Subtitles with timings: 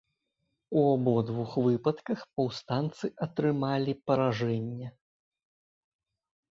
[0.79, 4.87] У абодвух выпадках паўстанцы атрымалі паражэнне.